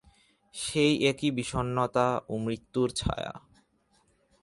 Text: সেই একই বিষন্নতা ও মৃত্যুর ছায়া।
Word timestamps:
সেই 0.53 0.93
একই 1.05 1.29
বিষন্নতা 1.31 2.07
ও 2.29 2.33
মৃত্যুর 2.37 2.89
ছায়া। 2.91 3.33